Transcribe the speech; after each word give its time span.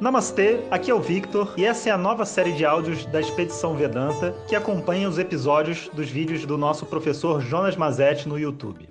Namastê, 0.00 0.60
aqui 0.70 0.92
é 0.92 0.94
o 0.94 1.00
Victor 1.00 1.54
e 1.56 1.64
essa 1.64 1.88
é 1.88 1.92
a 1.92 1.98
nova 1.98 2.24
série 2.24 2.52
de 2.52 2.64
áudios 2.64 3.04
da 3.06 3.18
Expedição 3.18 3.74
Vedanta 3.74 4.32
que 4.46 4.54
acompanha 4.54 5.08
os 5.08 5.18
episódios 5.18 5.90
dos 5.92 6.08
vídeos 6.08 6.46
do 6.46 6.56
nosso 6.56 6.86
professor 6.86 7.40
Jonas 7.40 7.76
Mazetti 7.76 8.28
no 8.28 8.38
YouTube. 8.38 8.88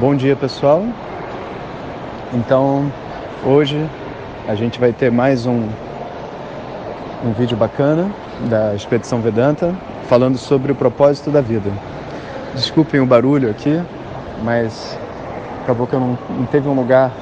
Bom 0.00 0.16
dia 0.16 0.36
pessoal. 0.36 0.86
Então, 2.32 2.90
hoje 3.44 3.76
a 4.48 4.54
gente 4.54 4.80
vai 4.80 4.94
ter 4.94 5.12
mais 5.12 5.44
um, 5.44 5.68
um 7.26 7.32
vídeo 7.36 7.58
bacana 7.58 8.10
da 8.48 8.74
Expedição 8.74 9.20
Vedanta 9.20 9.76
falando 10.08 10.38
sobre 10.38 10.72
o 10.72 10.74
propósito 10.74 11.30
da 11.30 11.40
vida. 11.40 11.70
Desculpem 12.54 12.98
o 12.98 13.06
barulho 13.06 13.50
aqui, 13.50 13.80
mas 14.42 14.98
acabou 15.62 15.86
que 15.86 15.92
eu 15.92 16.00
não, 16.00 16.18
não 16.30 16.46
teve 16.46 16.66
um 16.68 16.74
lugar 16.74 17.12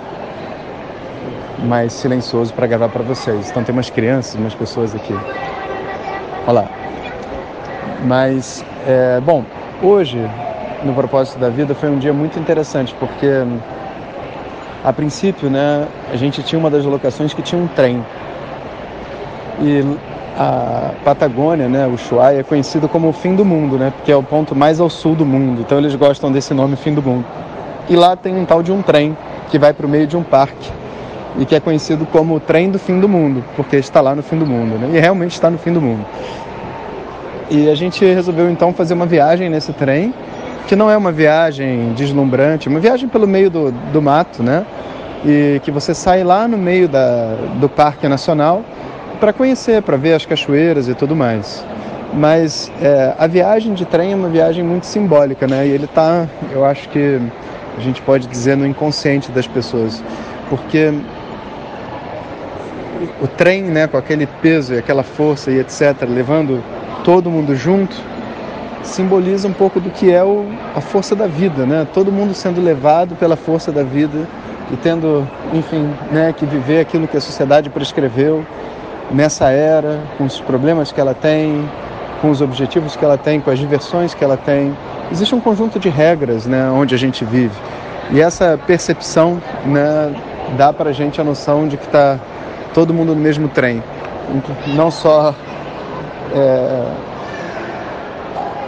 mais 1.65 1.93
silencioso 1.93 2.55
para 2.55 2.67
gravar 2.67 2.89
para 2.89 3.03
vocês. 3.03 3.51
Então 3.51 3.65
tem 3.65 3.75
umas 3.75 3.91
crianças, 3.91 4.37
umas 4.37 4.55
pessoas 4.55 4.95
aqui. 4.95 5.15
Olha 6.47 6.61
lá. 6.61 6.69
Mas, 8.05 8.65
é, 8.87 9.21
bom, 9.21 9.45
hoje, 9.83 10.19
no 10.85 10.95
propósito 10.95 11.41
da 11.41 11.49
vida, 11.49 11.75
foi 11.75 11.91
um 11.91 11.99
dia 11.99 12.13
muito 12.13 12.39
interessante, 12.39 12.95
porque 13.01 13.27
a 14.85 14.93
princípio, 14.93 15.51
né, 15.51 15.89
a 16.13 16.17
gente 16.17 16.41
tinha 16.45 16.59
uma 16.59 16.71
das 16.71 16.85
locações 16.85 17.35
que 17.35 17.43
tinha 17.43 17.61
um 17.61 17.67
trem. 17.67 18.05
E 19.61 19.83
a 20.39 20.91
Patagônia, 21.05 21.69
né, 21.69 21.87
Ushuaia, 21.87 22.41
é 22.41 22.43
conhecido 22.43 22.89
como 22.89 23.09
o 23.09 23.13
fim 23.13 23.35
do 23.35 23.45
mundo, 23.45 23.79
né, 23.79 23.93
porque 23.97 24.13
é 24.13 24.17
o 24.17 24.23
ponto 24.23 24.55
mais 24.55 24.81
ao 24.81 24.91
sul 24.91 25.15
do 25.15 25.25
mundo. 25.25 25.63
Então 25.63 25.79
eles 25.79 25.95
gostam 25.95 26.31
desse 26.31 26.53
nome, 26.53 26.77
fim 26.77 26.93
do 26.93 27.03
mundo. 27.03 27.25
E 27.89 27.97
lá 27.97 28.15
tem 28.17 28.37
um 28.37 28.45
tal 28.45 28.63
de 28.63 28.71
um 28.71 28.83
trem 28.83 29.17
que 29.49 29.59
vai 29.59 29.73
para 29.73 29.87
o 29.87 29.89
meio 29.89 30.07
de 30.07 30.17
um 30.17 30.23
parque 30.23 30.71
e 31.39 31.45
que 31.45 31.55
é 31.55 31.61
conhecido 31.61 32.07
como 32.07 32.35
o 32.35 32.41
trem 32.41 32.71
do 32.71 32.79
fim 32.79 32.99
do 33.01 33.09
mundo, 33.09 33.43
porque 33.55 33.77
está 33.77 34.01
lá 34.01 34.15
no 34.15 34.23
fim 34.23 34.39
do 34.39 34.47
mundo, 34.47 34.79
né? 34.79 34.97
E 34.97 35.01
realmente 35.01 35.33
está 35.33 35.51
no 35.51 35.59
fim 35.59 35.73
do 35.73 35.81
mundo. 35.81 36.05
E 37.51 37.69
a 37.69 37.75
gente 37.75 38.05
resolveu 38.05 38.51
então 38.51 38.73
fazer 38.73 38.95
uma 38.95 39.07
viagem 39.07 39.49
nesse 39.49 39.73
trem, 39.73 40.13
que 40.67 40.75
não 40.75 40.91
é 40.91 40.97
uma 40.97 41.13
viagem 41.13 41.93
deslumbrante, 41.95 42.69
uma 42.69 42.81
viagem 42.81 43.09
pelo 43.09 43.27
meio 43.27 43.49
do, 43.51 43.71
do 43.71 44.03
mato, 44.03 44.43
né? 44.43 44.65
E 45.25 45.61
que 45.63 45.71
você 45.71 45.95
sai 45.95 46.25
lá 46.25 46.49
no 46.49 46.59
meio 46.59 46.89
da, 46.89 47.37
do 47.61 47.69
Parque 47.69 48.09
Nacional 48.09 48.65
para 49.17 49.33
conhecer, 49.33 49.83
para 49.83 49.97
ver 49.97 50.15
as 50.15 50.27
cachoeiras 50.27 50.89
e 50.89 50.95
tudo 50.95 51.17
mais. 51.17 51.65
Mas 52.13 52.71
é, 52.81 53.15
a 53.19 53.27
viagem 53.27 53.75
de 53.75 53.85
trem 53.85 54.13
é 54.13 54.17
uma 54.17 54.29
viagem 54.29 54.65
muito 54.65 54.87
simbólica, 54.87 55.47
né? 55.47 55.67
E 55.67 55.71
ele 55.71 55.85
está, 55.85 56.27
eu 56.53 56.65
acho 56.65 56.89
que 56.89 57.21
a 57.77 57.81
gente 57.81 58.01
pode 58.03 58.27
dizer, 58.27 58.57
no 58.57 58.67
inconsciente 58.67 59.31
das 59.31 59.47
pessoas, 59.47 60.03
porque 60.49 60.93
o 63.21 63.27
trem, 63.27 63.65
né, 63.65 63.87
com 63.87 63.97
aquele 63.97 64.27
peso 64.27 64.75
e 64.75 64.79
aquela 64.79 65.03
força 65.03 65.51
e 65.51 65.59
etc, 65.59 65.95
levando 66.09 66.63
todo 67.05 67.31
mundo 67.31 67.55
junto, 67.55 67.95
simboliza 68.83 69.49
um 69.49 69.53
pouco 69.53 69.81
do 69.81 69.91
que 69.91 70.11
é 70.11 70.23
o, 70.23 70.47
a 70.75 70.81
força 70.81 71.15
da 71.15 71.27
vida, 71.27 71.67
né? 71.67 71.87
Todo 71.93 72.11
mundo 72.13 72.35
sendo 72.35 72.63
levado 72.63 73.17
pela 73.17 73.37
força 73.37 73.71
da 73.73 73.83
vida 73.83 74.27
e 74.73 74.77
tendo, 74.77 75.29
enfim, 75.53 75.89
né, 76.11 76.33
que 76.37 76.47
viver 76.47 76.81
aquilo 76.81 77.07
que 77.07 77.17
a 77.17 77.21
sociedade 77.21 77.69
prescreveu 77.69 78.45
nessa 79.11 79.51
era, 79.51 80.01
com 80.17 80.25
os 80.25 80.41
problemas 80.41 80.93
que 80.93 81.01
ela 81.01 81.15
tem, 81.15 81.69
com 82.21 82.31
os 82.31 82.41
objetivos 82.41 82.97
que 82.97 83.05
ela 83.05 83.17
tem, 83.19 83.41
com 83.41 83.51
as 83.51 83.59
diversões 83.59 84.15
que 84.15 84.25
ela 84.25 84.37
tem. 84.37 84.77
Existe 85.11 85.35
um 85.35 85.41
conjunto 85.41 85.79
de 85.79 85.89
regras 85.89 86.47
né, 86.47 86.69
onde 86.71 86.95
a 86.95 86.99
gente 86.99 87.25
vive. 87.25 87.55
E 88.11 88.21
essa 88.21 88.59
percepção 88.67 89.41
né, 89.65 90.15
dá 90.57 90.73
para 90.73 90.91
a 90.91 90.93
gente 90.93 91.21
a 91.21 91.25
noção 91.25 91.67
de 91.69 91.77
que 91.77 91.85
está 91.85 92.19
todo 92.73 92.93
mundo 92.95 93.15
no 93.15 93.21
mesmo 93.21 93.49
trem. 93.49 93.83
Não 94.69 94.91
só 94.91 95.35
é, 96.35 96.93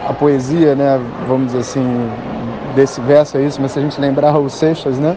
a 0.09 0.13
poesia, 0.13 0.75
né, 0.75 1.01
vamos 1.27 1.49
dizer 1.49 1.59
assim, 1.59 2.11
desse 2.75 3.01
verso 3.01 3.37
é 3.37 3.43
isso, 3.43 3.61
mas 3.61 3.73
se 3.73 3.79
a 3.79 3.83
gente 3.83 4.01
lembrar 4.01 4.37
o 4.39 4.49
Seixas, 4.49 4.99
né, 4.99 5.17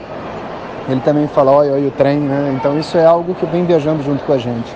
ele 0.90 1.01
também 1.01 1.28
fala, 1.28 1.51
olha, 1.51 1.74
olha 1.74 1.88
o 1.88 1.91
trem, 1.91 2.19
né? 2.19 2.53
Então 2.56 2.78
isso 2.79 2.97
é 2.97 3.06
algo 3.06 3.34
que 3.35 3.45
vem 3.45 3.66
viajando 3.66 4.03
junto 4.03 4.24
com 4.24 4.34
a 4.34 4.38
gente. 4.38 4.75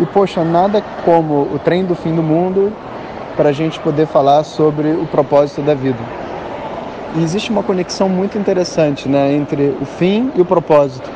E 0.00 0.06
poxa, 0.06 0.42
nada 0.42 0.82
como 1.04 1.42
o 1.42 1.60
trem 1.62 1.84
do 1.84 1.94
fim 1.94 2.14
do 2.14 2.22
mundo 2.22 2.72
para 3.36 3.50
a 3.50 3.52
gente 3.52 3.78
poder 3.80 4.06
falar 4.06 4.42
sobre 4.44 4.90
o 4.90 5.06
propósito 5.06 5.62
da 5.62 5.74
vida. 5.74 5.98
E 7.14 7.22
existe 7.22 7.50
uma 7.50 7.62
conexão 7.62 8.08
muito 8.08 8.36
interessante 8.36 9.08
né, 9.08 9.32
entre 9.32 9.76
o 9.80 9.84
fim 9.84 10.32
e 10.34 10.40
o 10.40 10.44
propósito. 10.44 11.08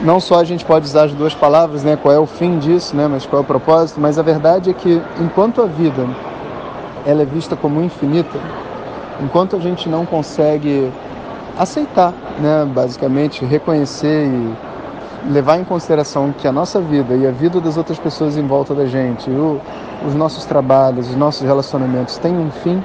Não 0.00 0.18
só 0.18 0.40
a 0.40 0.44
gente 0.44 0.64
pode 0.64 0.86
usar 0.86 1.04
as 1.04 1.12
duas 1.12 1.34
palavras, 1.34 1.84
né, 1.84 1.96
qual 2.00 2.14
é 2.14 2.18
o 2.18 2.26
fim 2.26 2.58
disso, 2.58 2.96
né, 2.96 3.06
mas 3.06 3.26
qual 3.26 3.40
é 3.40 3.44
o 3.44 3.46
propósito, 3.46 4.00
mas 4.00 4.18
a 4.18 4.22
verdade 4.22 4.70
é 4.70 4.72
que 4.72 5.00
enquanto 5.20 5.60
a 5.60 5.66
vida 5.66 6.06
ela 7.04 7.22
é 7.22 7.24
vista 7.26 7.54
como 7.54 7.82
infinita, 7.82 8.38
enquanto 9.20 9.56
a 9.56 9.58
gente 9.60 9.88
não 9.88 10.06
consegue 10.06 10.90
aceitar, 11.58 12.12
né, 12.38 12.66
basicamente 12.66 13.44
reconhecer 13.44 14.26
e 14.26 14.71
levar 15.30 15.58
em 15.58 15.64
consideração 15.64 16.32
que 16.32 16.48
a 16.48 16.52
nossa 16.52 16.80
vida 16.80 17.14
e 17.14 17.26
a 17.26 17.30
vida 17.30 17.60
das 17.60 17.76
outras 17.76 17.98
pessoas 17.98 18.36
em 18.36 18.46
volta 18.46 18.74
da 18.74 18.86
gente, 18.86 19.30
o, 19.30 19.60
os 20.06 20.14
nossos 20.14 20.44
trabalhos, 20.44 21.08
os 21.08 21.16
nossos 21.16 21.42
relacionamentos 21.42 22.18
têm 22.18 22.36
um 22.36 22.50
fim, 22.50 22.82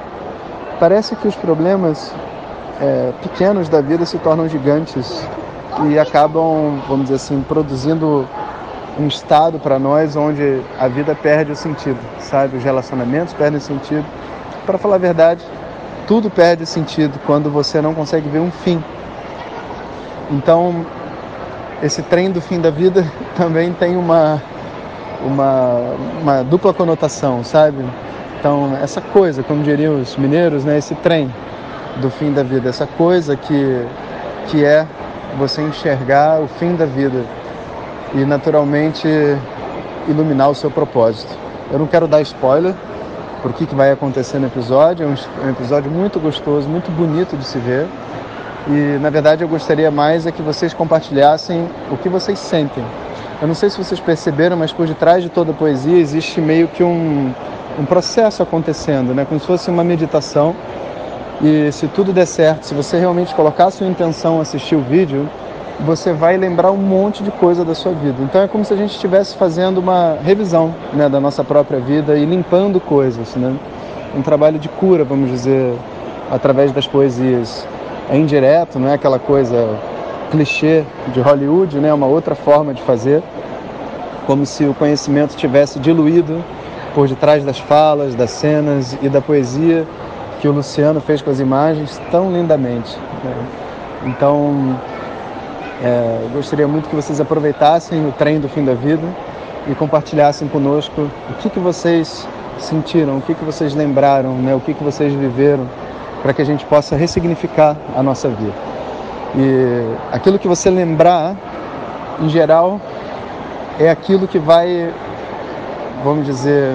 parece 0.80 1.16
que 1.16 1.28
os 1.28 1.36
problemas 1.36 2.14
é, 2.80 3.12
pequenos 3.22 3.70
da 3.70 3.82
vida 3.82 4.06
se 4.06 4.18
tornam 4.20 4.48
gigantes 4.48 5.26
e 5.90 5.98
acabam, 5.98 6.80
vamos 6.88 7.04
dizer 7.04 7.16
assim, 7.16 7.44
produzindo 7.48 8.28
um 9.00 9.08
estado 9.08 9.60
para 9.60 9.78
nós 9.78 10.16
onde 10.16 10.62
a 10.80 10.88
vida 10.88 11.16
perde 11.16 11.52
o 11.52 11.56
sentido, 11.56 12.00
sabe? 12.20 12.58
Os 12.58 12.64
relacionamentos 12.64 13.34
perdem 13.34 13.60
sentido. 13.60 14.06
Para 14.66 14.78
falar 14.78 14.96
a 14.96 15.00
verdade, 15.00 15.44
tudo 16.08 16.30
perde 16.30 16.66
sentido 16.66 17.20
quando 17.26 17.50
você 17.50 17.82
não 17.82 17.94
consegue 17.94 18.28
ver 18.28 18.40
um 18.40 18.50
fim. 18.50 18.84
Então, 20.32 20.86
esse 21.82 22.02
trem 22.02 22.32
do 22.32 22.42
fim 22.42 22.60
da 22.60 22.70
vida 22.70 23.06
também 23.36 23.74
tem 23.74 23.96
uma, 23.96 24.42
uma, 25.26 25.80
uma 26.22 26.44
dupla 26.44 26.74
conotação, 26.74 27.44
sabe? 27.44 27.84
Então, 28.40 28.78
essa 28.82 29.02
coisa, 29.02 29.42
como 29.44 29.64
diriam 29.64 30.00
os 30.00 30.16
mineiros, 30.16 30.64
né? 30.64 30.78
esse 30.78 30.96
trem 30.96 31.34
do 31.98 32.10
fim 32.10 32.32
da 32.32 32.44
vida, 32.44 32.70
essa 32.70 32.86
coisa 32.86 33.36
que, 33.36 33.86
que 34.48 34.64
é 34.64 34.86
você 35.38 35.62
enxergar 35.62 36.40
o 36.40 36.48
fim 36.48 36.76
da 36.76 36.86
vida 36.86 37.26
e, 38.14 38.20
naturalmente, 38.26 39.08
iluminar 40.08 40.50
o 40.50 40.56
seu 40.56 40.70
propósito. 40.70 41.36
Eu 41.72 41.80
não 41.80 41.88
quero 41.88 42.08
dar 42.08 42.22
spoiler 42.22 42.74
por 43.42 43.54
que, 43.54 43.66
que 43.66 43.76
vai 43.76 43.92
acontecer 43.92 44.40
no 44.40 44.48
episódio, 44.48 45.06
é 45.06 45.08
um, 45.08 45.14
é 45.44 45.48
um 45.48 45.50
episódio 45.50 45.92
muito 45.92 46.20
gostoso, 46.20 46.68
muito 46.68 46.92
bonito 46.92 47.36
de 47.38 47.44
se 47.44 47.58
ver. 47.60 47.88
E 48.70 49.00
na 49.00 49.10
verdade 49.10 49.44
eu 49.44 49.48
gostaria 49.48 49.90
mais 49.90 50.28
é 50.28 50.32
que 50.32 50.42
vocês 50.42 50.74
compartilhassem 50.74 51.68
o 51.90 51.96
que 51.96 52.10
vocês 52.10 52.38
sentem. 52.38 52.84
Eu 53.42 53.48
não 53.48 53.56
sei 53.56 53.70
se 53.70 53.78
vocês 53.78 54.00
perceberam, 54.00 54.58
mas 54.58 54.74
por 54.74 54.88
detrás 54.88 55.24
de 55.24 55.30
toda 55.30 55.54
poesia 55.54 55.98
existe 55.98 56.42
meio 56.42 56.68
que 56.68 56.84
um, 56.84 57.32
um 57.80 57.86
processo 57.86 58.44
acontecendo, 58.44 59.14
né? 59.14 59.26
como 59.26 59.40
se 59.40 59.48
fosse 59.48 59.70
uma 59.70 59.84
meditação. 59.84 60.56
E 61.42 61.72
se 61.72 61.88
tudo 61.88 62.12
der 62.12 62.26
certo, 62.26 62.66
se 62.66 62.74
você 62.74 62.98
realmente 62.98 63.34
colocar 63.36 63.70
sua 63.72 63.88
intenção 63.88 64.42
assistir 64.42 64.76
o 64.76 64.82
vídeo, 64.82 65.30
você 65.80 66.12
vai 66.12 66.36
lembrar 66.36 66.72
um 66.72 66.78
monte 66.78 67.24
de 67.24 67.32
coisa 67.32 67.64
da 67.64 67.76
sua 67.76 67.94
vida. 67.94 68.22
Então 68.22 68.42
é 68.42 68.48
como 68.48 68.66
se 68.66 68.74
a 68.74 68.78
gente 68.78 68.96
estivesse 68.96 69.38
fazendo 69.38 69.78
uma 69.78 70.18
revisão 70.24 70.74
né, 70.92 71.08
da 71.08 71.20
nossa 71.20 71.44
própria 71.44 71.80
vida 71.80 72.18
e 72.18 72.26
limpando 72.26 72.80
coisas. 72.80 73.36
Né? 73.36 73.56
Um 74.16 74.22
trabalho 74.24 74.58
de 74.58 74.68
cura, 74.68 75.06
vamos 75.06 75.30
dizer, 75.30 75.74
através 76.32 76.72
das 76.72 76.88
poesias 76.88 77.66
é 78.10 78.18
indireto, 78.18 78.80
não 78.80 78.90
é 78.90 78.94
aquela 78.94 79.20
coisa 79.20 79.78
clichê 80.32 80.84
de 81.14 81.20
Hollywood, 81.20 81.80
né? 81.80 81.94
Uma 81.94 82.08
outra 82.08 82.36
forma 82.36 82.74
de 82.74 82.82
fazer, 82.82 83.22
como 84.26 84.46
se 84.46 84.66
o 84.66 84.74
conhecimento 84.74 85.36
tivesse 85.36 85.80
diluído 85.80 86.44
por 86.94 87.08
detrás 87.08 87.44
das 87.44 87.60
falas, 87.60 88.16
das 88.16 88.32
cenas 88.32 88.98
e 89.02 89.10
da 89.10 89.22
poesia 89.22 89.86
que 90.40 90.48
o 90.48 90.52
Luciano 90.52 91.02
fez 91.02 91.22
com 91.22 91.30
as 91.30 91.40
imagens 91.40 92.00
tão 92.12 92.32
lindamente. 92.32 92.98
Né? 93.24 93.36
Então, 94.06 94.80
é, 95.84 96.28
gostaria 96.34 96.68
muito 96.68 96.90
que 96.90 96.96
vocês 96.96 97.20
aproveitassem 97.20 98.06
o 98.08 98.12
trem 98.12 98.40
do 98.40 98.48
fim 98.48 98.64
da 98.64 98.74
vida 98.74 99.04
e 99.68 99.76
compartilhassem 99.76 100.48
conosco 100.48 101.02
o 101.30 101.34
que, 101.40 101.50
que 101.50 101.60
vocês 101.60 102.28
sentiram, 102.60 103.18
o 103.18 103.22
que, 103.22 103.34
que 103.34 103.44
vocês 103.44 103.76
lembraram, 103.76 104.34
né? 104.36 104.56
o 104.56 104.60
que, 104.60 104.74
que 104.74 104.84
vocês 104.84 105.14
viveram 105.14 105.68
para 106.22 106.34
que 106.34 106.42
a 106.42 106.46
gente 106.46 106.66
possa 106.66 106.96
ressignificar 106.96 107.76
a 107.96 108.04
nossa 108.04 108.28
vida. 108.30 108.54
E 109.36 109.96
aquilo 110.12 110.40
que 110.40 110.48
você 110.48 110.70
lembrar, 110.70 111.36
em 112.20 112.30
geral, 112.30 112.80
é 113.80 113.90
aquilo 113.90 114.28
que 114.28 114.40
vai, 114.40 114.92
vamos 116.04 116.26
dizer, 116.26 116.74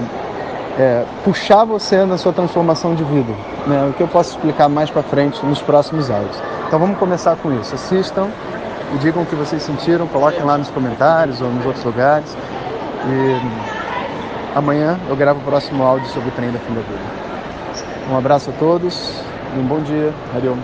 é, 0.78 1.04
puxar 1.24 1.64
você 1.64 2.04
na 2.04 2.16
sua 2.16 2.32
transformação 2.32 2.94
de 2.94 3.02
vida. 3.04 3.32
Né? 3.66 3.88
O 3.90 3.92
que 3.92 4.02
eu 4.02 4.08
posso 4.08 4.30
explicar 4.30 4.68
mais 4.68 4.90
para 4.90 5.02
frente 5.02 5.44
nos 5.44 5.60
próximos 5.60 6.10
áudios. 6.10 6.40
Então 6.66 6.78
vamos 6.78 6.98
começar 6.98 7.36
com 7.36 7.52
isso. 7.60 7.74
Assistam 7.74 8.28
e 8.94 8.98
digam 8.98 9.22
o 9.22 9.26
que 9.26 9.34
vocês 9.34 9.62
sentiram, 9.62 10.06
coloquem 10.06 10.42
lá 10.44 10.56
nos 10.56 10.68
comentários 10.68 11.40
ou 11.40 11.48
nos 11.48 11.66
outros 11.66 11.84
lugares. 11.84 12.36
E 13.06 14.56
amanhã 14.56 14.98
eu 15.08 15.16
gravo 15.16 15.40
o 15.40 15.42
próximo 15.42 15.82
áudio 15.82 16.08
sobre 16.08 16.28
o 16.28 16.32
trem 16.32 16.50
da 16.50 16.58
fim 16.58 16.74
da 16.74 16.80
vida. 16.80 17.22
Um 18.10 18.16
abraço 18.16 18.50
a 18.50 18.52
todos 18.54 19.22
e 19.54 19.58
um 19.58 19.66
bom 19.66 19.82
dia. 19.82 20.12
Hariom. 20.34 20.56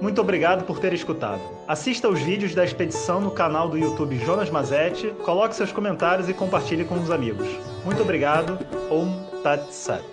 Muito 0.00 0.20
obrigado 0.20 0.64
por 0.64 0.78
ter 0.78 0.92
escutado. 0.92 1.40
Assista 1.66 2.08
aos 2.08 2.20
vídeos 2.20 2.54
da 2.54 2.64
expedição 2.64 3.20
no 3.20 3.30
canal 3.30 3.68
do 3.68 3.78
YouTube 3.78 4.18
Jonas 4.18 4.50
Mazetti, 4.50 5.08
coloque 5.24 5.56
seus 5.56 5.72
comentários 5.72 6.28
e 6.28 6.34
compartilhe 6.34 6.84
com 6.84 6.96
os 6.96 7.10
amigos. 7.10 7.48
Muito 7.84 8.02
obrigado. 8.02 8.58
Om 8.90 9.40
Tat 9.42 9.72
Sat. 9.72 10.04